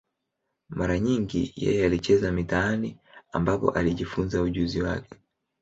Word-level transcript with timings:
Mara 0.69 0.99
nyingi 0.99 1.53
yeye 1.61 1.85
alicheza 1.85 2.31
mitaani, 2.31 2.97
ambapo 3.31 3.69
alijifunza 3.71 4.41
ujuzi 4.41 4.81
wake. 4.81 5.15